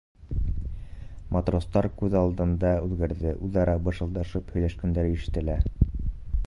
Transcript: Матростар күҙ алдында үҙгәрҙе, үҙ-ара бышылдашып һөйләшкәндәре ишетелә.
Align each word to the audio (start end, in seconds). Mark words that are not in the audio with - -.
Матростар 1.35 1.87
күҙ 1.99 2.17
алдында 2.21 2.73
үҙгәрҙе, 2.87 3.35
үҙ-ара 3.49 3.77
бышылдашып 3.89 4.53
һөйләшкәндәре 4.57 5.15
ишетелә. 5.21 5.63